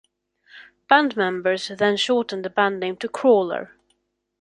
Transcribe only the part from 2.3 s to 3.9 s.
the band name to Crawler.